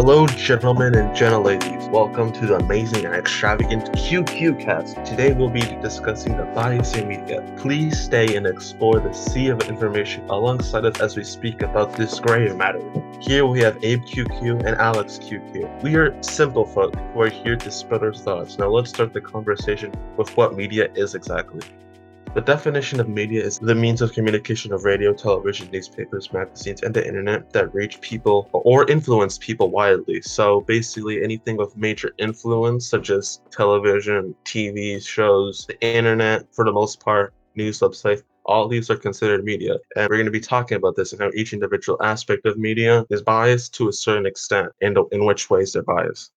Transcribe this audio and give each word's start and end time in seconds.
Hello, 0.00 0.28
gentlemen 0.28 0.94
and 0.94 1.10
gentleladies. 1.10 1.90
Welcome 1.90 2.32
to 2.34 2.46
the 2.46 2.54
amazing 2.54 3.04
and 3.04 3.16
extravagant 3.16 3.90
QQ 3.94 4.60
cast. 4.60 4.94
Today 5.04 5.32
we'll 5.32 5.50
be 5.50 5.62
discussing 5.82 6.36
the 6.36 6.44
bias 6.54 6.94
in 6.94 7.08
media. 7.08 7.42
Please 7.56 8.00
stay 8.00 8.36
and 8.36 8.46
explore 8.46 9.00
the 9.00 9.12
sea 9.12 9.48
of 9.48 9.60
information 9.62 10.22
alongside 10.30 10.84
us 10.84 11.00
as 11.00 11.16
we 11.16 11.24
speak 11.24 11.62
about 11.62 11.96
this 11.96 12.20
gray 12.20 12.48
matter. 12.52 12.80
Here 13.20 13.44
we 13.44 13.58
have 13.58 13.82
Abe 13.82 14.02
QQ 14.02 14.64
and 14.64 14.76
Alex 14.76 15.18
QQ. 15.18 15.82
We 15.82 15.96
are 15.96 16.16
simple 16.22 16.64
folk 16.64 16.94
who 16.94 17.22
are 17.22 17.28
here 17.28 17.56
to 17.56 17.68
spread 17.68 18.04
our 18.04 18.14
thoughts. 18.14 18.56
Now 18.56 18.68
let's 18.68 18.90
start 18.90 19.12
the 19.12 19.20
conversation 19.20 19.92
with 20.16 20.36
what 20.36 20.54
media 20.54 20.90
is 20.94 21.16
exactly. 21.16 21.62
The 22.34 22.42
definition 22.42 23.00
of 23.00 23.08
media 23.08 23.42
is 23.42 23.58
the 23.58 23.74
means 23.74 24.02
of 24.02 24.12
communication 24.12 24.72
of 24.72 24.84
radio, 24.84 25.12
television, 25.12 25.70
newspapers, 25.72 26.32
magazines, 26.32 26.82
and 26.82 26.94
the 26.94 27.04
internet 27.04 27.50
that 27.52 27.74
reach 27.74 28.00
people 28.00 28.48
or 28.52 28.88
influence 28.88 29.38
people 29.38 29.70
widely. 29.70 30.20
So 30.20 30.60
basically, 30.60 31.22
anything 31.24 31.56
with 31.56 31.76
major 31.76 32.12
influence, 32.18 32.86
such 32.86 33.10
as 33.10 33.40
television, 33.50 34.34
TV 34.44 35.04
shows, 35.04 35.66
the 35.66 35.80
internet, 35.82 36.44
for 36.54 36.64
the 36.64 36.72
most 36.72 37.00
part, 37.00 37.32
news 37.56 37.80
websites, 37.80 38.22
all 38.44 38.68
these 38.68 38.90
are 38.90 38.96
considered 38.96 39.42
media. 39.42 39.76
And 39.96 40.08
we're 40.08 40.16
going 40.16 40.26
to 40.26 40.30
be 40.30 40.40
talking 40.40 40.76
about 40.76 40.96
this 40.96 41.12
and 41.12 41.20
how 41.20 41.30
each 41.34 41.52
individual 41.52 42.00
aspect 42.02 42.46
of 42.46 42.58
media 42.58 43.04
is 43.10 43.22
biased 43.22 43.74
to 43.74 43.88
a 43.88 43.92
certain 43.92 44.26
extent 44.26 44.70
and 44.80 44.96
in 45.12 45.24
which 45.24 45.50
ways 45.50 45.72
they're 45.72 45.82
biased. 45.82 46.30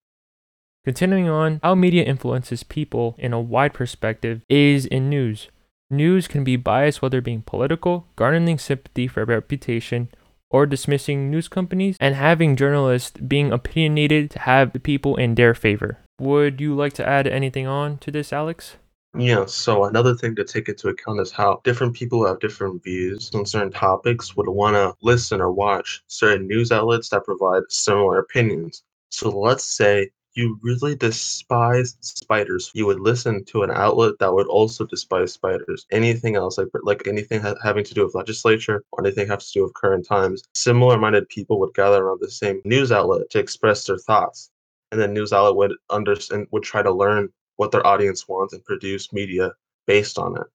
Continuing 0.83 1.29
on, 1.29 1.59
how 1.61 1.75
media 1.75 2.03
influences 2.03 2.63
people 2.63 3.15
in 3.19 3.33
a 3.33 3.39
wide 3.39 3.73
perspective 3.73 4.41
is 4.49 4.85
in 4.85 5.09
news. 5.09 5.49
News 5.91 6.29
can 6.29 6.45
be 6.45 6.55
biased 6.55 7.01
whether 7.01 7.19
being 7.19 7.41
political, 7.41 8.07
garnering 8.15 8.57
sympathy 8.57 9.09
for 9.09 9.23
a 9.23 9.25
reputation, 9.25 10.07
or 10.49 10.65
dismissing 10.65 11.29
news 11.29 11.49
companies, 11.49 11.97
and 11.99 12.15
having 12.15 12.55
journalists 12.55 13.19
being 13.19 13.51
opinionated 13.51 14.31
to 14.31 14.39
have 14.39 14.71
the 14.71 14.79
people 14.79 15.17
in 15.17 15.35
their 15.35 15.53
favor. 15.53 15.97
Would 16.17 16.61
you 16.61 16.75
like 16.75 16.93
to 16.93 17.05
add 17.05 17.27
anything 17.27 17.67
on 17.67 17.97
to 17.97 18.09
this, 18.09 18.31
Alex? 18.31 18.77
Yeah, 19.17 19.43
so 19.47 19.83
another 19.83 20.15
thing 20.15 20.33
to 20.35 20.45
take 20.45 20.69
into 20.69 20.87
account 20.87 21.19
is 21.19 21.33
how 21.33 21.59
different 21.65 21.93
people 21.93 22.25
have 22.25 22.39
different 22.39 22.81
views 22.81 23.29
on 23.33 23.45
certain 23.45 23.73
topics 23.73 24.37
would 24.37 24.47
want 24.47 24.77
to 24.77 24.95
listen 25.01 25.41
or 25.41 25.51
watch 25.51 26.01
certain 26.07 26.47
news 26.47 26.71
outlets 26.71 27.09
that 27.09 27.25
provide 27.25 27.63
similar 27.67 28.19
opinions. 28.19 28.83
So 29.09 29.29
let's 29.29 29.65
say 29.65 30.11
you 30.33 30.59
really 30.61 30.95
despise 30.95 31.97
spiders, 32.01 32.71
you 32.73 32.85
would 32.85 32.99
listen 32.99 33.43
to 33.45 33.63
an 33.63 33.71
outlet 33.71 34.15
that 34.19 34.33
would 34.33 34.47
also 34.47 34.85
despise 34.85 35.33
spiders. 35.33 35.85
Anything 35.91 36.35
else, 36.35 36.57
like 36.57 36.67
like 36.83 37.07
anything 37.07 37.41
ha- 37.41 37.55
having 37.63 37.83
to 37.83 37.93
do 37.93 38.05
with 38.05 38.15
legislature 38.15 38.83
or 38.91 39.05
anything 39.05 39.27
having 39.27 39.41
to 39.41 39.51
do 39.53 39.63
with 39.63 39.73
current 39.73 40.05
times, 40.05 40.43
similar-minded 40.55 41.27
people 41.29 41.59
would 41.59 41.73
gather 41.73 42.03
around 42.03 42.19
the 42.21 42.31
same 42.31 42.61
news 42.65 42.91
outlet 42.91 43.29
to 43.31 43.39
express 43.39 43.85
their 43.85 43.97
thoughts, 43.97 44.49
and 44.91 45.01
then 45.01 45.13
news 45.13 45.33
outlet 45.33 45.55
would 45.55 45.73
understand 45.89 46.47
would 46.51 46.63
try 46.63 46.81
to 46.81 46.91
learn 46.91 47.29
what 47.57 47.71
their 47.71 47.85
audience 47.85 48.27
wants 48.27 48.53
and 48.53 48.63
produce 48.65 49.11
media 49.13 49.51
based 49.85 50.17
on 50.17 50.37
it. 50.37 50.47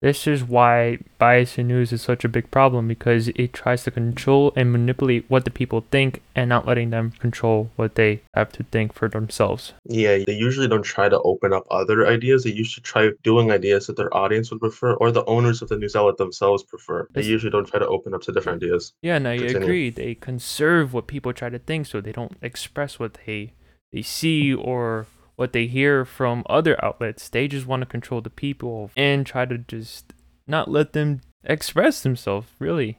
This 0.00 0.28
is 0.28 0.44
why 0.44 0.98
bias 1.18 1.58
in 1.58 1.66
news 1.66 1.92
is 1.92 2.02
such 2.02 2.24
a 2.24 2.28
big 2.28 2.52
problem 2.52 2.86
because 2.86 3.28
it 3.28 3.52
tries 3.52 3.82
to 3.82 3.90
control 3.90 4.52
and 4.54 4.70
manipulate 4.70 5.24
what 5.28 5.44
the 5.44 5.50
people 5.50 5.84
think 5.90 6.22
and 6.36 6.48
not 6.48 6.66
letting 6.66 6.90
them 6.90 7.10
control 7.18 7.70
what 7.74 7.96
they 7.96 8.22
have 8.34 8.52
to 8.52 8.62
think 8.62 8.92
for 8.92 9.08
themselves. 9.08 9.72
Yeah, 9.84 10.18
they 10.24 10.34
usually 10.34 10.68
don't 10.68 10.84
try 10.84 11.08
to 11.08 11.20
open 11.22 11.52
up 11.52 11.66
other 11.70 12.06
ideas. 12.06 12.44
They 12.44 12.50
usually 12.50 12.82
try 12.82 13.10
doing 13.24 13.50
ideas 13.50 13.88
that 13.88 13.96
their 13.96 14.14
audience 14.16 14.52
would 14.52 14.60
prefer 14.60 14.94
or 14.94 15.10
the 15.10 15.24
owners 15.24 15.62
of 15.62 15.68
the 15.68 15.76
news 15.76 15.96
outlet 15.96 16.16
themselves 16.16 16.62
prefer. 16.62 17.08
They 17.10 17.22
usually 17.22 17.50
don't 17.50 17.66
try 17.66 17.80
to 17.80 17.88
open 17.88 18.14
up 18.14 18.22
to 18.22 18.32
different 18.32 18.62
ideas. 18.62 18.92
Yeah, 19.02 19.16
and 19.16 19.26
I 19.26 19.34
agree. 19.34 19.90
They 19.90 20.14
conserve 20.14 20.94
what 20.94 21.08
people 21.08 21.32
try 21.32 21.48
to 21.48 21.58
think 21.58 21.86
so 21.86 22.00
they 22.00 22.12
don't 22.12 22.36
express 22.40 23.00
what 23.00 23.18
they 23.26 23.52
they 23.90 24.02
see 24.02 24.54
or 24.54 25.06
what 25.38 25.52
they 25.52 25.68
hear 25.68 26.04
from 26.04 26.42
other 26.50 26.84
outlets. 26.84 27.28
They 27.28 27.46
just 27.46 27.64
want 27.64 27.82
to 27.82 27.86
control 27.86 28.20
the 28.20 28.28
people 28.28 28.90
and 28.96 29.24
try 29.24 29.44
to 29.44 29.56
just 29.56 30.12
not 30.48 30.68
let 30.68 30.94
them 30.94 31.20
express 31.44 32.02
themselves, 32.02 32.48
really. 32.58 32.98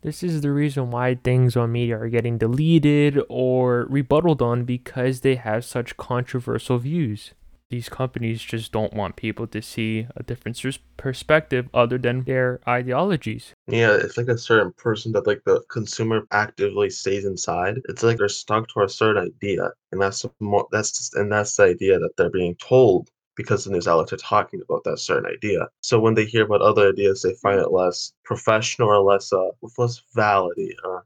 This 0.00 0.22
is 0.22 0.40
the 0.40 0.50
reason 0.50 0.90
why 0.90 1.16
things 1.16 1.56
on 1.56 1.72
media 1.72 1.98
are 1.98 2.08
getting 2.08 2.38
deleted 2.38 3.20
or 3.28 3.86
rebutted 3.90 4.40
on 4.40 4.64
because 4.64 5.20
they 5.20 5.34
have 5.34 5.62
such 5.62 5.98
controversial 5.98 6.78
views 6.78 7.34
these 7.70 7.88
companies 7.88 8.42
just 8.42 8.72
don't 8.72 8.94
want 8.94 9.16
people 9.16 9.46
to 9.46 9.60
see 9.60 10.06
a 10.16 10.22
different 10.22 10.58
perspective 10.96 11.68
other 11.74 11.98
than 11.98 12.24
their 12.24 12.60
ideologies. 12.66 13.54
Yeah, 13.66 13.92
it's 13.92 14.16
like 14.16 14.28
a 14.28 14.38
certain 14.38 14.72
person 14.72 15.12
that 15.12 15.26
like 15.26 15.42
the 15.44 15.62
consumer 15.68 16.26
actively 16.30 16.90
stays 16.90 17.24
inside. 17.24 17.80
It's 17.88 18.02
like 18.02 18.18
they're 18.18 18.28
stuck 18.28 18.68
to 18.68 18.82
a 18.82 18.88
certain 18.88 19.24
idea, 19.24 19.70
and 19.92 20.00
that's 20.00 20.24
more 20.40 20.66
that's 20.72 20.92
just, 20.92 21.14
and 21.14 21.30
that's 21.30 21.56
the 21.56 21.64
idea 21.64 21.98
that 21.98 22.16
they're 22.16 22.30
being 22.30 22.56
told 22.56 23.10
because 23.36 23.64
the 23.64 23.70
news 23.70 23.86
outlets 23.86 24.12
are 24.12 24.16
talking 24.16 24.60
about 24.68 24.82
that 24.84 24.98
certain 24.98 25.30
idea. 25.30 25.68
So 25.82 26.00
when 26.00 26.14
they 26.14 26.24
hear 26.24 26.44
about 26.44 26.62
other 26.62 26.88
ideas, 26.88 27.22
they 27.22 27.34
find 27.34 27.60
it 27.60 27.70
less 27.70 28.12
professional 28.24 28.88
or 28.88 29.00
less 29.00 29.32
uh 29.32 29.50
with 29.60 29.78
less 29.78 30.02
validity. 30.14 30.74
Uh, 30.84 31.00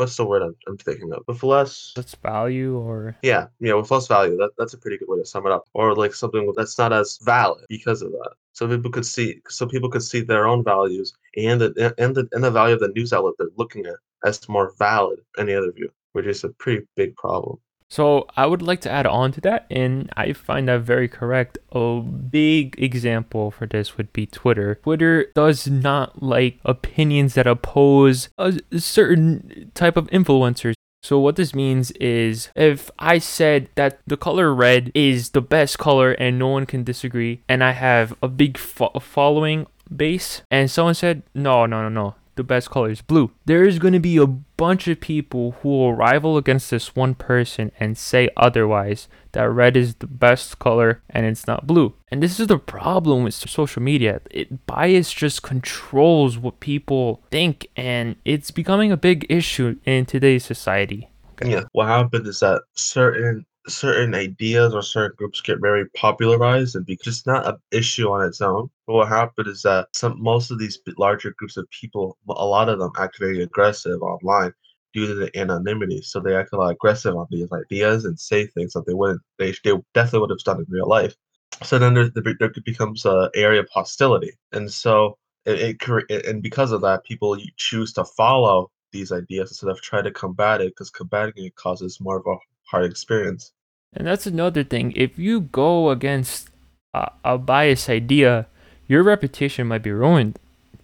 what's 0.00 0.16
the 0.16 0.24
word 0.24 0.42
I'm, 0.42 0.56
I'm 0.66 0.78
thinking 0.78 1.12
of? 1.12 1.22
With 1.28 1.42
less 1.42 1.92
less 1.96 2.14
value 2.14 2.76
or 2.78 3.16
yeah, 3.22 3.46
yeah, 3.60 3.74
with 3.74 3.90
less 3.90 4.08
value. 4.08 4.36
That 4.38 4.50
that's 4.58 4.72
a 4.72 4.78
pretty 4.78 4.96
good 4.96 5.08
way 5.08 5.18
to 5.18 5.26
sum 5.26 5.46
it 5.46 5.52
up. 5.52 5.68
Or 5.74 5.94
like 5.94 6.14
something 6.14 6.52
that's 6.56 6.78
not 6.78 6.92
as 6.92 7.18
valid 7.22 7.66
because 7.68 8.00
of 8.00 8.10
that. 8.12 8.32
So 8.54 8.66
people 8.66 8.90
could 8.90 9.06
see 9.06 9.40
so 9.48 9.66
people 9.66 9.90
could 9.90 10.02
see 10.02 10.22
their 10.22 10.48
own 10.48 10.64
values 10.64 11.12
and 11.36 11.60
the 11.60 11.94
and 11.98 12.14
the 12.14 12.26
and 12.32 12.42
the 12.42 12.50
value 12.50 12.74
of 12.74 12.80
the 12.80 12.88
news 12.88 13.12
outlet 13.12 13.34
they're 13.38 13.48
looking 13.56 13.84
at 13.86 13.96
as 14.24 14.48
more 14.48 14.72
valid 14.78 15.20
any 15.38 15.54
other 15.54 15.70
view, 15.70 15.90
which 16.12 16.26
is 16.26 16.44
a 16.44 16.48
pretty 16.48 16.86
big 16.96 17.14
problem. 17.16 17.58
So 17.90 18.28
I 18.36 18.46
would 18.46 18.62
like 18.62 18.80
to 18.82 18.90
add 18.90 19.06
on 19.06 19.32
to 19.32 19.40
that, 19.42 19.66
and 19.68 20.10
I 20.16 20.32
find 20.32 20.68
that 20.68 20.82
very 20.82 21.08
correct. 21.08 21.58
A 21.72 22.00
big 22.00 22.80
example 22.80 23.50
for 23.50 23.66
this 23.66 23.96
would 23.96 24.12
be 24.12 24.26
Twitter. 24.26 24.76
Twitter 24.76 25.26
does 25.34 25.66
not 25.66 26.22
like 26.22 26.60
opinions 26.64 27.34
that 27.34 27.48
oppose 27.48 28.28
a 28.38 28.60
certain 28.78 29.72
type 29.74 29.96
of 29.96 30.06
influencers. 30.10 30.74
So 31.02 31.18
what 31.18 31.36
this 31.36 31.54
means 31.54 31.90
is 31.92 32.50
if 32.54 32.90
I 32.98 33.18
said 33.18 33.70
that 33.74 34.00
the 34.06 34.18
color 34.18 34.54
red 34.54 34.92
is 34.94 35.30
the 35.30 35.40
best 35.40 35.78
color 35.78 36.12
and 36.12 36.38
no 36.38 36.48
one 36.48 36.66
can 36.66 36.84
disagree 36.84 37.40
and 37.48 37.64
I 37.64 37.72
have 37.72 38.14
a 38.22 38.28
big 38.28 38.58
fo- 38.58 39.00
following 39.00 39.66
base 39.94 40.42
and 40.50 40.70
someone 40.70 40.94
said 40.94 41.22
no 41.34 41.64
no 41.64 41.82
no 41.82 41.88
no 41.88 42.14
the 42.36 42.44
best 42.44 42.70
color 42.70 42.90
is 42.90 43.02
blue. 43.02 43.30
There 43.44 43.64
is 43.64 43.78
going 43.78 43.94
to 43.94 44.00
be 44.00 44.16
a 44.16 44.26
bunch 44.26 44.88
of 44.88 45.00
people 45.00 45.52
who 45.60 45.68
will 45.68 45.94
rival 45.94 46.36
against 46.36 46.70
this 46.70 46.94
one 46.94 47.14
person 47.14 47.72
and 47.78 47.96
say 47.96 48.28
otherwise 48.36 49.08
that 49.32 49.48
red 49.48 49.76
is 49.76 49.96
the 49.96 50.06
best 50.06 50.58
color 50.58 51.02
and 51.10 51.26
it's 51.26 51.46
not 51.46 51.66
blue. 51.66 51.94
And 52.10 52.22
this 52.22 52.40
is 52.40 52.46
the 52.48 52.58
problem 52.58 53.24
with 53.24 53.34
social 53.34 53.82
media. 53.82 54.20
It 54.30 54.66
bias 54.66 55.12
just 55.12 55.42
controls 55.42 56.38
what 56.38 56.60
people 56.60 57.22
think 57.30 57.68
and 57.76 58.16
it's 58.24 58.50
becoming 58.50 58.92
a 58.92 58.96
big 58.96 59.26
issue 59.28 59.76
in 59.84 60.06
today's 60.06 60.44
society. 60.44 61.08
Okay. 61.32 61.52
Yeah. 61.52 61.64
What 61.72 61.88
happens 61.88 62.28
is 62.28 62.40
that 62.40 62.62
certain 62.74 63.46
certain 63.70 64.14
ideas 64.14 64.74
or 64.74 64.82
certain 64.82 65.16
groups 65.16 65.40
get 65.40 65.60
very 65.60 65.88
popularized 65.90 66.76
and 66.76 66.84
be 66.84 66.98
just 67.02 67.26
not 67.26 67.46
an 67.46 67.56
issue 67.72 68.08
on 68.10 68.26
its 68.26 68.40
own. 68.40 68.70
But 68.86 68.94
what 68.94 69.08
happened 69.08 69.48
is 69.48 69.62
that 69.62 69.88
some 69.94 70.20
most 70.22 70.50
of 70.50 70.58
these 70.58 70.78
larger 70.98 71.34
groups 71.38 71.56
of 71.56 71.68
people, 71.70 72.18
a 72.28 72.46
lot 72.46 72.68
of 72.68 72.78
them 72.78 72.92
act 72.98 73.18
very 73.18 73.42
aggressive 73.42 74.02
online 74.02 74.52
due 74.92 75.06
to 75.06 75.14
the 75.14 75.38
anonymity. 75.38 76.02
So 76.02 76.20
they 76.20 76.34
act 76.34 76.52
a 76.52 76.56
lot 76.56 76.70
aggressive 76.70 77.16
on 77.16 77.26
these 77.30 77.48
ideas 77.52 78.04
and 78.04 78.18
say 78.18 78.46
things 78.46 78.72
that 78.72 78.86
they 78.86 78.94
wouldn't, 78.94 79.22
they, 79.38 79.54
they 79.64 79.72
definitely 79.94 80.20
would 80.20 80.30
have 80.30 80.38
done 80.40 80.58
in 80.58 80.66
real 80.68 80.88
life. 80.88 81.14
So 81.62 81.78
then 81.78 81.94
there, 81.94 82.10
there 82.14 82.52
becomes 82.64 83.04
an 83.04 83.28
area 83.34 83.60
of 83.60 83.68
hostility. 83.72 84.32
And 84.52 84.70
so 84.70 85.18
it, 85.46 85.76
it, 85.80 86.26
and 86.26 86.42
because 86.42 86.72
of 86.72 86.80
that, 86.82 87.04
people 87.04 87.36
choose 87.56 87.92
to 87.94 88.04
follow 88.04 88.70
these 88.92 89.12
ideas 89.12 89.50
instead 89.50 89.70
of 89.70 89.80
try 89.80 90.02
to 90.02 90.10
combat 90.10 90.60
it 90.60 90.70
because 90.70 90.90
combating 90.90 91.44
it 91.44 91.54
causes 91.54 92.00
more 92.00 92.18
of 92.18 92.26
a 92.26 92.36
hard 92.70 92.84
experience. 92.84 93.52
And 93.92 94.06
that's 94.06 94.26
another 94.26 94.62
thing. 94.62 94.92
If 94.94 95.18
you 95.18 95.40
go 95.40 95.90
against 95.90 96.48
a, 96.94 97.10
a 97.24 97.38
biased 97.38 97.88
idea, 97.88 98.46
your 98.86 99.02
reputation 99.02 99.66
might 99.66 99.82
be 99.82 99.92
ruined 99.92 100.38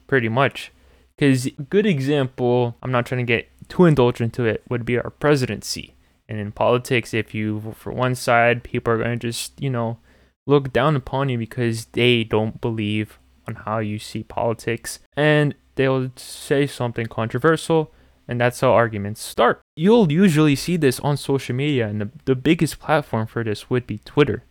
pretty 0.06 0.28
much. 0.28 0.72
Because 1.16 1.48
good 1.70 1.86
example, 1.86 2.76
I'm 2.82 2.92
not 2.92 3.06
trying 3.06 3.26
to 3.26 3.32
get 3.32 3.48
too 3.68 3.84
indulgent 3.84 4.36
into 4.38 4.48
it, 4.48 4.62
would 4.68 4.84
be 4.84 4.98
our 4.98 5.10
presidency. 5.10 5.94
And 6.28 6.38
in 6.38 6.52
politics, 6.52 7.14
if 7.14 7.34
you 7.34 7.60
vote 7.60 7.76
for 7.76 7.92
one 7.92 8.14
side, 8.14 8.64
people 8.64 8.92
are 8.92 8.98
going 8.98 9.18
to 9.18 9.28
just, 9.28 9.60
you 9.60 9.70
know, 9.70 9.98
look 10.46 10.72
down 10.72 10.96
upon 10.96 11.28
you 11.28 11.38
because 11.38 11.86
they 11.86 12.24
don't 12.24 12.60
believe 12.60 13.18
on 13.46 13.54
how 13.54 13.78
you 13.78 13.98
see 13.98 14.24
politics. 14.24 14.98
And 15.16 15.54
they'll 15.76 16.10
say 16.16 16.66
something 16.66 17.06
controversial 17.06 17.92
and 18.28 18.40
that's 18.40 18.60
how 18.60 18.72
arguments 18.72 19.20
start. 19.22 19.60
You'll 19.76 20.10
usually 20.10 20.56
see 20.56 20.76
this 20.76 21.00
on 21.00 21.16
social 21.16 21.54
media, 21.54 21.86
and 21.88 22.00
the, 22.00 22.10
the 22.24 22.34
biggest 22.34 22.78
platform 22.78 23.26
for 23.26 23.44
this 23.44 23.70
would 23.70 23.86
be 23.86 23.98
Twitter. 23.98 24.44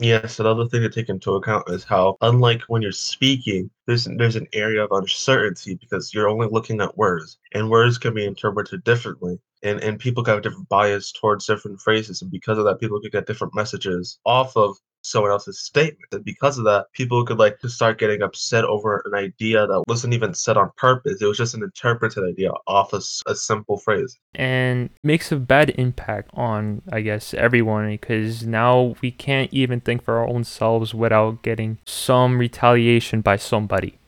Yes, 0.00 0.38
another 0.38 0.66
thing 0.68 0.82
to 0.82 0.88
take 0.88 1.08
into 1.08 1.34
account 1.34 1.68
is 1.68 1.82
how, 1.82 2.16
unlike 2.20 2.62
when 2.68 2.82
you're 2.82 2.92
speaking, 2.92 3.68
there's 3.86 4.04
there's 4.04 4.36
an 4.36 4.46
area 4.52 4.84
of 4.84 4.92
uncertainty 4.92 5.74
because 5.74 6.14
you're 6.14 6.28
only 6.28 6.46
looking 6.48 6.80
at 6.80 6.96
words, 6.96 7.38
and 7.52 7.68
words 7.68 7.98
can 7.98 8.14
be 8.14 8.24
interpreted 8.24 8.84
differently. 8.84 9.40
and 9.62 9.80
and 9.82 9.98
people 9.98 10.24
have 10.24 10.42
different 10.42 10.68
bias 10.68 11.10
towards 11.12 11.46
different 11.46 11.80
phrases, 11.80 12.22
and 12.22 12.30
because 12.30 12.58
of 12.58 12.64
that, 12.64 12.78
people 12.80 13.00
could 13.00 13.12
get 13.12 13.26
different 13.26 13.54
messages 13.54 14.18
off 14.24 14.56
of 14.56 14.76
someone 15.02 15.30
else's 15.30 15.60
statement. 15.60 16.06
And 16.12 16.24
because 16.24 16.58
of 16.58 16.64
that, 16.64 16.86
people 16.92 17.24
could 17.24 17.38
like 17.38 17.58
to 17.60 17.68
start 17.68 17.98
getting 17.98 18.22
upset 18.22 18.64
over 18.64 19.02
an 19.06 19.14
idea 19.14 19.66
that 19.66 19.84
wasn't 19.86 20.14
even 20.14 20.34
said 20.34 20.56
on 20.56 20.70
purpose. 20.76 21.20
It 21.20 21.26
was 21.26 21.38
just 21.38 21.54
an 21.54 21.62
interpreted 21.62 22.24
idea 22.24 22.50
off 22.66 22.92
a, 22.92 23.00
a 23.26 23.34
simple 23.34 23.78
phrase. 23.78 24.18
And 24.34 24.90
makes 25.02 25.32
a 25.32 25.36
bad 25.36 25.70
impact 25.70 26.30
on, 26.34 26.82
I 26.92 27.00
guess, 27.00 27.34
everyone 27.34 27.90
because 27.90 28.46
now 28.46 28.94
we 29.00 29.10
can't 29.10 29.52
even 29.52 29.80
think 29.80 30.02
for 30.02 30.18
our 30.18 30.26
own 30.28 30.44
selves 30.44 30.94
without 30.94 31.42
getting 31.42 31.78
some 31.86 32.38
retaliation 32.38 33.20
by 33.20 33.36
somebody. 33.36 33.98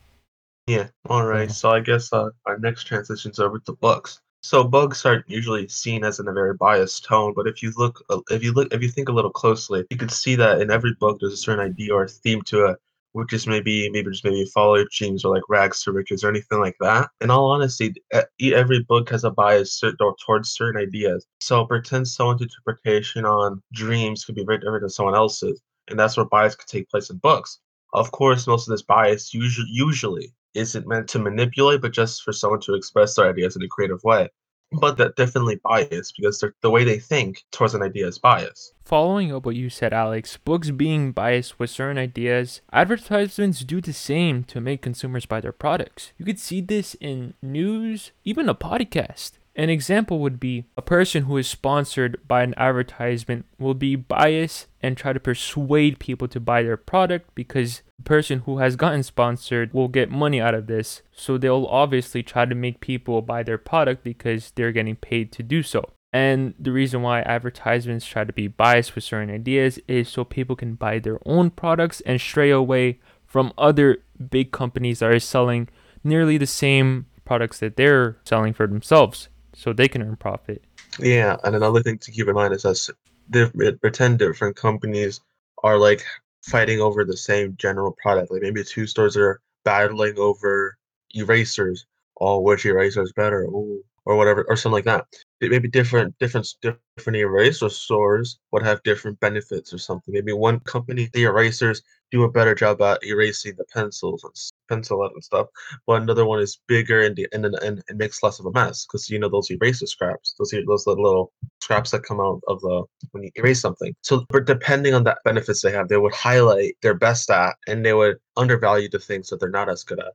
Yeah, 0.66 0.88
all 1.08 1.26
right. 1.26 1.50
So 1.50 1.70
I 1.70 1.80
guess 1.80 2.12
uh, 2.12 2.28
our 2.46 2.58
next 2.58 2.84
transition's 2.84 3.40
over 3.40 3.58
to 3.60 3.72
books. 3.72 4.20
So 4.42 4.64
bugs 4.64 5.04
aren't 5.04 5.28
usually 5.28 5.68
seen 5.68 6.04
as 6.04 6.18
in 6.18 6.28
a 6.28 6.32
very 6.32 6.54
biased 6.54 7.04
tone, 7.04 7.34
but 7.34 7.46
if 7.46 7.62
you 7.62 7.72
look, 7.76 8.02
uh, 8.10 8.20
if 8.30 8.42
you 8.42 8.52
look, 8.52 8.72
if 8.72 8.82
you 8.82 8.88
think 8.88 9.08
a 9.08 9.12
little 9.12 9.30
closely, 9.30 9.84
you 9.90 9.96
can 9.98 10.08
see 10.08 10.34
that 10.36 10.60
in 10.60 10.70
every 10.70 10.94
book 10.98 11.18
there's 11.20 11.34
a 11.34 11.36
certain 11.36 11.64
idea 11.64 11.94
or 11.94 12.08
theme 12.08 12.40
to 12.42 12.66
it, 12.66 12.78
which 13.12 13.32
is 13.34 13.46
maybe 13.46 13.90
maybe 13.90 14.10
just 14.10 14.24
maybe 14.24 14.44
follow 14.54 14.76
your 14.76 14.86
dreams 14.96 15.24
or 15.24 15.34
like 15.34 15.42
rags 15.48 15.82
to 15.82 15.92
riches 15.92 16.24
or 16.24 16.28
anything 16.30 16.58
like 16.58 16.76
that. 16.80 17.10
In 17.20 17.30
all 17.30 17.50
honesty, 17.50 17.94
every 18.40 18.82
book 18.84 19.10
has 19.10 19.24
a 19.24 19.30
bias 19.30 19.82
towards 20.24 20.50
certain 20.50 20.80
ideas. 20.80 21.26
So 21.40 21.66
pretend 21.66 22.08
someone's 22.08 22.42
interpretation 22.42 23.26
on 23.26 23.62
dreams 23.74 24.24
could 24.24 24.36
be 24.36 24.44
very 24.44 24.58
different 24.58 24.82
than 24.82 24.90
someone 24.90 25.14
else's, 25.14 25.60
and 25.88 25.98
that's 25.98 26.16
where 26.16 26.26
bias 26.26 26.56
could 26.56 26.68
take 26.68 26.88
place 26.88 27.10
in 27.10 27.18
books. 27.18 27.58
Of 27.92 28.10
course, 28.12 28.46
most 28.46 28.68
of 28.68 28.72
this 28.72 28.82
bias 28.82 29.34
usually 29.34 29.68
usually 29.70 30.32
isn't 30.54 30.86
meant 30.86 31.08
to 31.08 31.18
manipulate, 31.18 31.80
but 31.80 31.92
just 31.92 32.22
for 32.22 32.32
someone 32.32 32.60
to 32.60 32.74
express 32.74 33.14
their 33.14 33.28
ideas 33.28 33.56
in 33.56 33.62
a 33.62 33.68
creative 33.68 34.02
way. 34.04 34.28
But 34.72 34.98
that 34.98 35.16
definitely 35.16 35.60
biased 35.64 36.14
because 36.16 36.44
the 36.62 36.70
way 36.70 36.84
they 36.84 37.00
think 37.00 37.42
towards 37.50 37.74
an 37.74 37.82
idea 37.82 38.06
is 38.06 38.18
biased. 38.20 38.72
Following 38.84 39.32
up 39.34 39.44
what 39.44 39.56
you 39.56 39.68
said, 39.68 39.92
Alex, 39.92 40.36
books 40.36 40.70
being 40.70 41.10
biased 41.10 41.58
with 41.58 41.70
certain 41.70 41.98
ideas, 41.98 42.60
advertisements 42.72 43.64
do 43.64 43.80
the 43.80 43.92
same 43.92 44.44
to 44.44 44.60
make 44.60 44.80
consumers 44.80 45.26
buy 45.26 45.40
their 45.40 45.50
products. 45.50 46.12
You 46.18 46.24
could 46.24 46.38
see 46.38 46.60
this 46.60 46.94
in 47.00 47.34
news, 47.42 48.12
even 48.24 48.48
a 48.48 48.54
podcast. 48.54 49.32
An 49.60 49.68
example 49.68 50.20
would 50.20 50.40
be 50.40 50.64
a 50.78 50.80
person 50.80 51.24
who 51.24 51.36
is 51.36 51.46
sponsored 51.46 52.18
by 52.26 52.42
an 52.42 52.54
advertisement 52.56 53.44
will 53.58 53.74
be 53.74 53.94
biased 53.94 54.68
and 54.82 54.96
try 54.96 55.12
to 55.12 55.20
persuade 55.20 55.98
people 55.98 56.28
to 56.28 56.40
buy 56.40 56.62
their 56.62 56.78
product 56.78 57.34
because 57.34 57.82
the 57.98 58.04
person 58.04 58.38
who 58.46 58.56
has 58.56 58.74
gotten 58.74 59.02
sponsored 59.02 59.74
will 59.74 59.88
get 59.88 60.10
money 60.10 60.40
out 60.40 60.54
of 60.54 60.66
this. 60.66 61.02
So 61.12 61.36
they'll 61.36 61.66
obviously 61.66 62.22
try 62.22 62.46
to 62.46 62.54
make 62.54 62.80
people 62.80 63.20
buy 63.20 63.42
their 63.42 63.58
product 63.58 64.02
because 64.02 64.50
they're 64.54 64.72
getting 64.72 64.96
paid 64.96 65.30
to 65.32 65.42
do 65.42 65.62
so. 65.62 65.90
And 66.10 66.54
the 66.58 66.72
reason 66.72 67.02
why 67.02 67.20
advertisements 67.20 68.06
try 68.06 68.24
to 68.24 68.32
be 68.32 68.48
biased 68.48 68.94
with 68.94 69.04
certain 69.04 69.28
ideas 69.28 69.78
is 69.86 70.08
so 70.08 70.24
people 70.24 70.56
can 70.56 70.74
buy 70.74 71.00
their 71.00 71.18
own 71.26 71.50
products 71.50 72.00
and 72.06 72.18
stray 72.18 72.48
away 72.48 72.98
from 73.26 73.52
other 73.58 73.98
big 74.30 74.52
companies 74.52 75.00
that 75.00 75.10
are 75.10 75.20
selling 75.20 75.68
nearly 76.02 76.38
the 76.38 76.46
same 76.46 77.04
products 77.26 77.58
that 77.58 77.76
they're 77.76 78.16
selling 78.24 78.54
for 78.54 78.66
themselves 78.66 79.28
so 79.54 79.72
they 79.72 79.88
can 79.88 80.02
earn 80.02 80.16
profit. 80.16 80.64
Yeah, 80.98 81.36
and 81.44 81.54
another 81.54 81.82
thing 81.82 81.98
to 81.98 82.10
keep 82.10 82.28
in 82.28 82.34
mind 82.34 82.54
is 82.54 82.62
that 82.62 82.90
they 83.28 83.72
pretend 83.72 84.18
different 84.18 84.56
companies 84.56 85.20
are 85.62 85.78
like 85.78 86.04
fighting 86.42 86.80
over 86.80 87.04
the 87.04 87.16
same 87.16 87.56
general 87.56 87.96
product. 88.02 88.30
Like 88.30 88.42
maybe 88.42 88.64
two 88.64 88.86
stores 88.86 89.16
are 89.16 89.40
battling 89.64 90.18
over 90.18 90.76
erasers. 91.14 91.86
Oh, 92.20 92.40
which 92.40 92.66
eraser 92.66 93.02
is 93.02 93.12
better? 93.12 93.44
Ooh, 93.44 93.82
or 94.04 94.16
whatever, 94.16 94.44
or 94.48 94.56
something 94.56 94.74
like 94.74 94.84
that. 94.84 95.06
Maybe 95.40 95.68
different, 95.68 96.18
different, 96.18 96.52
different 96.60 97.16
eraser 97.16 97.70
stores 97.70 98.38
would 98.52 98.62
have 98.62 98.82
different 98.82 99.20
benefits 99.20 99.72
or 99.72 99.78
something. 99.78 100.12
Maybe 100.12 100.32
one 100.32 100.60
company, 100.60 101.08
the 101.12 101.24
erasers 101.24 101.82
do 102.10 102.24
a 102.24 102.30
better 102.30 102.54
job 102.54 102.80
at 102.82 103.02
erasing 103.04 103.54
the 103.56 103.64
pencils 103.72 104.24
and 104.24 104.34
pencil 104.68 105.04
and 105.04 105.24
stuff, 105.24 105.46
but 105.86 106.02
another 106.02 106.24
one 106.24 106.40
is 106.40 106.60
bigger 106.66 107.02
and 107.02 107.18
and 107.32 107.44
and, 107.46 107.82
and 107.88 107.98
makes 107.98 108.22
less 108.22 108.38
of 108.38 108.46
a 108.46 108.52
mess 108.52 108.86
because 108.86 109.08
you 109.08 109.18
know 109.18 109.28
those 109.28 109.50
eraser 109.50 109.86
scraps, 109.86 110.34
those 110.38 110.52
those 110.66 110.86
little 110.86 111.32
scraps 111.60 111.90
that 111.90 112.02
come 112.02 112.20
out 112.20 112.40
of 112.48 112.60
the 112.60 112.82
when 113.12 113.24
you 113.24 113.30
erase 113.36 113.60
something. 113.60 113.94
So, 114.02 114.24
depending 114.44 114.94
on 114.94 115.04
the 115.04 115.16
benefits 115.24 115.62
they 115.62 115.72
have, 115.72 115.88
they 115.88 115.96
would 115.96 116.14
highlight 116.14 116.76
their 116.82 116.94
best 116.94 117.30
at, 117.30 117.56
and 117.66 117.84
they 117.84 117.92
would 117.92 118.16
undervalue 118.36 118.88
the 118.88 118.98
things 118.98 119.28
that 119.28 119.40
they're 119.40 119.50
not 119.50 119.68
as 119.68 119.84
good 119.84 120.00
at. 120.00 120.12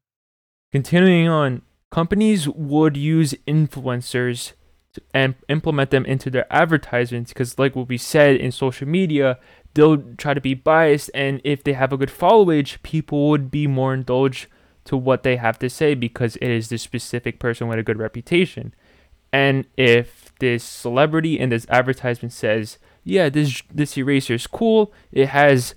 Continuing 0.71 1.27
on, 1.27 1.61
companies 1.91 2.47
would 2.49 2.97
use 2.97 3.33
influencers 3.47 4.53
and 5.13 5.35
implement 5.49 5.91
them 5.91 6.05
into 6.05 6.29
their 6.29 6.51
advertisements 6.51 7.33
because 7.33 7.59
like 7.59 7.75
what 7.75 7.89
we 7.89 7.97
said 7.97 8.35
in 8.37 8.51
social 8.51 8.87
media 8.87 9.37
they'll 9.75 10.01
try 10.17 10.33
to 10.33 10.41
be 10.41 10.53
biased 10.53 11.11
and 11.13 11.39
if 11.43 11.63
they 11.63 11.73
have 11.73 11.93
a 11.93 11.97
good 11.97 12.09
followage 12.09 12.81
people 12.81 13.29
would 13.29 13.51
be 13.51 13.67
more 13.67 13.93
indulged 13.93 14.47
to 14.85 14.97
what 14.97 15.23
they 15.23 15.35
have 15.35 15.59
to 15.59 15.69
say 15.69 15.93
because 15.93 16.35
it 16.37 16.49
is 16.49 16.69
this 16.69 16.81
specific 16.81 17.39
person 17.39 17.67
with 17.67 17.79
a 17.79 17.83
good 17.83 17.97
reputation. 17.97 18.73
And 19.33 19.65
if 19.77 20.25
this 20.39 20.63
celebrity 20.63 21.39
in 21.39 21.49
this 21.49 21.65
advertisement 21.69 22.33
says 22.33 22.77
yeah 23.03 23.29
this 23.29 23.61
this 23.73 23.97
eraser 23.97 24.33
is 24.33 24.47
cool 24.47 24.91
it 25.11 25.29
has 25.29 25.75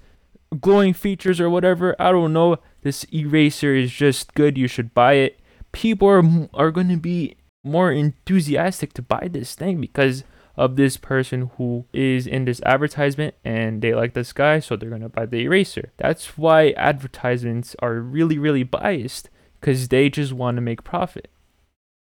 glowing 0.61 0.93
features 0.93 1.41
or 1.41 1.49
whatever 1.51 1.95
i 2.01 2.11
don't 2.11 2.33
know 2.33 2.57
this 2.83 3.05
eraser 3.13 3.75
is 3.75 3.93
just 3.93 4.35
good 4.35 4.57
you 4.57 4.67
should 4.67 4.95
buy 4.95 5.15
it 5.15 5.39
people 5.73 6.09
are 6.09 6.23
are 6.55 6.71
going 6.71 6.89
to 6.89 6.97
be 6.97 7.37
more 7.65 7.93
enthusiastic 7.93 8.93
to 8.95 9.03
buy 9.03 9.29
this 9.31 9.55
thing 9.55 9.81
because 9.81 10.25
of 10.59 10.77
this 10.77 10.97
person 10.97 11.51
who 11.57 11.87
is 11.93 12.27
in 12.27 12.45
this 12.45 12.61
advertisement 12.67 13.35
and 13.45 13.81
they 13.81 13.95
like 13.95 14.13
this 14.13 14.33
guy, 14.33 14.59
so 14.59 14.77
they're 14.77 14.91
gonna 14.91 15.09
buy 15.09 15.25
the 15.25 15.43
eraser. 15.45 15.93
That's 15.97 16.37
why 16.37 16.71
advertisements 16.73 17.77
are 17.79 17.95
really, 17.95 18.39
really 18.39 18.65
biased 18.65 19.31
because 19.61 19.89
they 19.89 20.11
just 20.11 20.33
want 20.33 20.57
to 20.57 20.61
make 20.61 20.85
profit. 20.85 21.31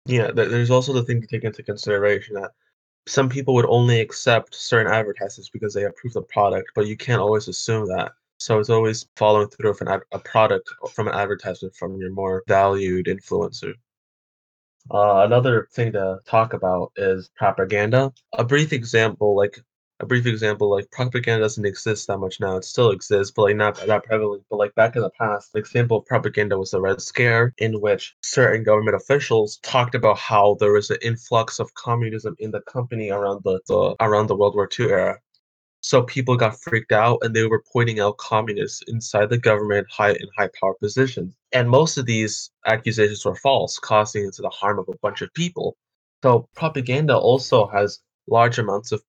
Yeah, 0.05 0.31
there's 0.31 0.71
also 0.71 0.93
the 0.93 1.03
thing 1.03 1.21
to 1.21 1.27
take 1.27 1.43
into 1.43 1.63
consideration 1.63 2.35
that 2.35 2.51
some 3.07 3.29
people 3.29 3.53
would 3.53 3.65
only 3.67 3.99
accept 4.01 4.55
certain 4.55 4.91
advertisements 4.91 5.49
because 5.49 5.73
they 5.73 5.85
approve 5.85 6.13
the 6.13 6.21
product, 6.23 6.71
but 6.75 6.87
you 6.87 6.97
can't 6.97 7.21
always 7.21 7.47
assume 7.47 7.87
that. 7.87 8.11
So 8.39 8.59
it's 8.59 8.69
always 8.69 9.07
following 9.15 9.49
through 9.49 9.71
with 9.71 9.81
an 9.81 9.87
ad- 9.87 10.01
a 10.11 10.19
product 10.19 10.69
from 10.93 11.07
an 11.07 11.15
advertisement 11.15 11.75
from 11.75 11.97
your 11.97 12.11
more 12.11 12.43
valued 12.47 13.05
influencer. 13.07 13.73
Uh, 14.91 15.23
another 15.25 15.67
thing 15.73 15.91
to 15.93 16.19
talk 16.25 16.53
about 16.53 16.91
is 16.95 17.29
propaganda. 17.35 18.13
A 18.33 18.43
brief 18.43 18.71
example, 18.71 19.35
like 19.35 19.59
a 19.99 20.05
brief 20.05 20.25
example, 20.25 20.69
like 20.69 20.89
propaganda 20.91 21.43
doesn't 21.43 21.65
exist 21.65 22.07
that 22.07 22.19
much 22.19 22.39
now. 22.39 22.57
It 22.57 22.63
still 22.63 22.91
exists, 22.91 23.33
but 23.35 23.43
like 23.43 23.55
not 23.55 23.75
that 23.85 24.03
prevalent. 24.03 24.43
But 24.49 24.57
like 24.57 24.75
back 24.75 24.95
in 24.95 25.01
the 25.01 25.09
past, 25.09 25.49
an 25.53 25.59
example 25.59 25.97
of 25.97 26.05
propaganda 26.05 26.57
was 26.57 26.71
the 26.71 26.81
Red 26.81 27.01
Scare, 27.01 27.53
in 27.57 27.81
which 27.81 28.15
certain 28.21 28.63
government 28.63 28.95
officials 28.95 29.57
talked 29.63 29.95
about 29.95 30.19
how 30.19 30.55
there 30.59 30.73
was 30.73 30.89
an 30.91 30.97
influx 31.01 31.59
of 31.59 31.73
communism 31.73 32.35
in 32.39 32.51
the 32.51 32.61
company 32.61 33.09
around 33.09 33.41
the, 33.43 33.59
the 33.67 33.95
around 33.99 34.27
the 34.27 34.35
World 34.35 34.55
War 34.55 34.69
II 34.79 34.89
era. 34.89 35.19
So 35.87 36.03
people 36.03 36.35
got 36.35 36.61
freaked 36.61 36.91
out 36.91 37.19
and 37.21 37.33
they 37.33 37.47
were 37.47 37.63
pointing 37.71 38.01
out 38.01 38.17
communists 38.17 38.83
inside 38.89 39.29
the 39.29 39.37
government 39.37 39.87
high 39.89 40.11
in 40.11 40.27
high 40.37 40.49
power 40.59 40.73
positions. 40.73 41.33
And 41.53 41.69
most 41.69 41.97
of 41.97 42.05
these 42.05 42.51
accusations 42.65 43.23
were 43.23 43.37
false, 43.37 43.79
causing 43.79 44.29
the 44.37 44.49
harm 44.49 44.79
of 44.79 44.89
a 44.89 44.97
bunch 45.01 45.21
of 45.21 45.33
people. 45.33 45.77
So 46.23 46.49
propaganda 46.57 47.15
also 47.15 47.67
has 47.67 48.01
large 48.27 48.59
amounts 48.59 48.91
of 48.91 49.01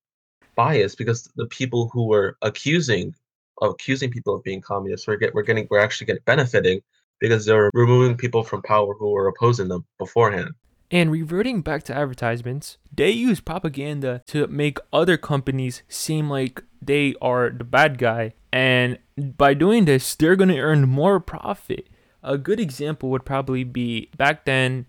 bias 0.55 0.95
because 0.95 1.29
the 1.35 1.47
people 1.47 1.89
who 1.91 2.07
were 2.07 2.37
accusing 2.43 3.13
of 3.61 3.71
accusing 3.71 4.09
people 4.09 4.33
of 4.35 4.43
being 4.45 4.61
communists 4.61 5.05
were 5.05 5.17
get 5.17 5.35
were 5.35 5.43
getting 5.43 5.67
were 5.69 5.79
actually 5.79 6.07
getting 6.07 6.23
benefiting 6.25 6.79
because 7.19 7.45
they 7.45 7.53
were 7.53 7.71
removing 7.73 8.15
people 8.15 8.41
from 8.41 8.61
power 8.61 8.93
who 8.93 9.11
were 9.11 9.27
opposing 9.27 9.67
them 9.67 9.85
beforehand. 9.97 10.51
And 10.91 11.11
reverting 11.11 11.61
back 11.61 11.83
to 11.83 11.95
advertisements, 11.95 12.77
they 12.93 13.11
use 13.11 13.39
propaganda 13.39 14.23
to 14.27 14.47
make 14.47 14.79
other 14.91 15.17
companies 15.17 15.83
seem 15.87 16.29
like 16.29 16.63
they 16.81 17.13
are 17.21 17.49
the 17.51 17.63
bad 17.63 17.97
guy. 17.97 18.33
And 18.51 18.97
by 19.17 19.53
doing 19.53 19.85
this, 19.85 20.15
they're 20.15 20.35
going 20.35 20.49
to 20.49 20.59
earn 20.59 20.89
more 20.89 21.19
profit. 21.19 21.87
A 22.23 22.37
good 22.37 22.59
example 22.59 23.09
would 23.09 23.25
probably 23.25 23.63
be 23.63 24.09
back 24.17 24.45
then 24.45 24.87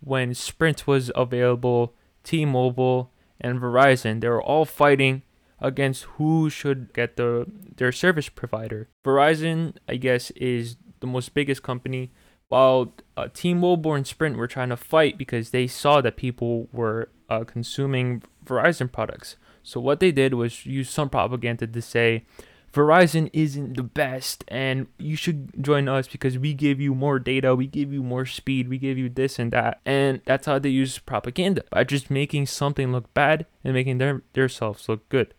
when 0.00 0.34
Sprint 0.34 0.86
was 0.86 1.10
available, 1.14 1.94
T 2.24 2.44
Mobile, 2.44 3.12
and 3.40 3.60
Verizon. 3.60 4.20
They 4.20 4.28
were 4.28 4.42
all 4.42 4.64
fighting 4.64 5.22
against 5.60 6.04
who 6.16 6.50
should 6.50 6.92
get 6.92 7.16
the 7.16 7.46
their 7.76 7.92
service 7.92 8.28
provider. 8.28 8.88
Verizon, 9.04 9.76
I 9.88 9.96
guess, 9.96 10.30
is 10.32 10.76
the 11.00 11.06
most 11.06 11.34
biggest 11.34 11.62
company 11.62 12.10
while 12.52 12.92
uh, 13.16 13.28
T-Mobile 13.32 13.94
and 13.94 14.06
Sprint 14.06 14.36
were 14.36 14.46
trying 14.46 14.68
to 14.68 14.76
fight 14.76 15.16
because 15.16 15.50
they 15.50 15.66
saw 15.66 16.02
that 16.02 16.16
people 16.16 16.68
were 16.70 17.08
uh, 17.30 17.44
consuming 17.44 18.22
Verizon 18.44 18.92
products. 18.92 19.36
So 19.62 19.80
what 19.80 20.00
they 20.00 20.12
did 20.12 20.34
was 20.34 20.66
use 20.66 20.90
some 20.90 21.08
propaganda 21.08 21.66
to 21.66 21.80
say 21.80 22.26
Verizon 22.70 23.30
isn't 23.32 23.78
the 23.78 23.82
best 23.82 24.44
and 24.48 24.86
you 24.98 25.16
should 25.16 25.64
join 25.64 25.88
us 25.88 26.06
because 26.06 26.36
we 26.36 26.52
give 26.52 26.78
you 26.78 26.94
more 26.94 27.18
data, 27.18 27.56
we 27.56 27.66
give 27.66 27.90
you 27.90 28.02
more 28.02 28.26
speed, 28.26 28.68
we 28.68 28.76
give 28.76 28.98
you 28.98 29.08
this 29.08 29.38
and 29.38 29.50
that. 29.52 29.80
And 29.86 30.20
that's 30.26 30.44
how 30.44 30.58
they 30.58 30.68
use 30.68 30.98
propaganda 30.98 31.64
by 31.70 31.84
just 31.84 32.10
making 32.10 32.48
something 32.48 32.92
look 32.92 33.14
bad 33.14 33.46
and 33.64 33.72
making 33.72 33.96
their 33.96 34.20
themselves 34.34 34.90
look 34.90 35.08
good. 35.08 35.32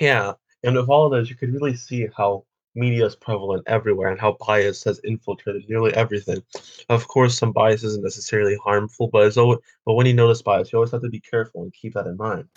Yeah, 0.00 0.32
and 0.62 0.74
with 0.74 0.88
all 0.88 1.12
of 1.12 1.20
this, 1.20 1.28
you 1.28 1.36
could 1.36 1.52
really 1.52 1.76
see 1.76 2.08
how 2.16 2.46
media 2.74 3.06
is 3.06 3.16
prevalent 3.16 3.64
everywhere 3.66 4.08
and 4.08 4.20
how 4.20 4.36
bias 4.46 4.84
has 4.84 4.98
infiltrated 5.00 5.68
nearly 5.68 5.94
everything. 5.94 6.42
Of 6.88 7.08
course, 7.08 7.38
some 7.38 7.52
bias 7.52 7.84
isn't 7.84 8.02
necessarily 8.02 8.56
harmful, 8.62 9.08
but 9.08 9.26
it's 9.26 9.36
always, 9.36 9.58
but 9.84 9.94
when 9.94 10.06
you 10.06 10.14
notice 10.14 10.42
bias, 10.42 10.72
you 10.72 10.78
always 10.78 10.92
have 10.92 11.02
to 11.02 11.08
be 11.08 11.20
careful 11.20 11.62
and 11.62 11.72
keep 11.72 11.94
that 11.94 12.06
in 12.06 12.16
mind. 12.16 12.48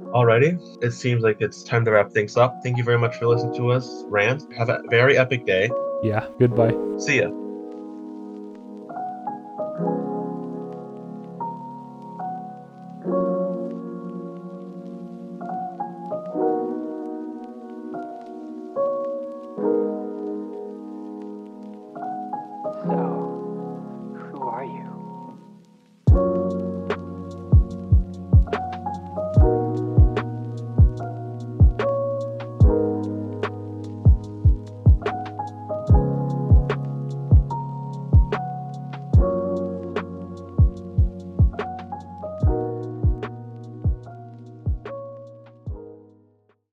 Alrighty, 0.00 0.58
it 0.82 0.92
seems 0.92 1.22
like 1.22 1.38
it's 1.40 1.64
time 1.64 1.84
to 1.84 1.90
wrap 1.90 2.12
things 2.12 2.36
up. 2.36 2.60
Thank 2.62 2.76
you 2.76 2.84
very 2.84 2.98
much 2.98 3.16
for 3.16 3.26
listening 3.26 3.56
to 3.56 3.72
us 3.72 4.04
rant. 4.08 4.42
Have 4.56 4.68
a 4.68 4.80
very 4.88 5.18
epic 5.18 5.44
day. 5.44 5.70
Yeah, 6.02 6.26
goodbye. 6.38 6.74
See 6.98 7.20
ya. 7.20 7.47